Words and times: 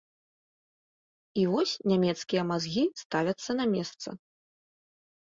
І 1.41 1.43
вось 1.51 1.75
нямецкія 1.93 2.41
мазгі 2.55 2.83
ставяцца 3.05 3.51
на 3.63 3.73
месца. 3.79 4.21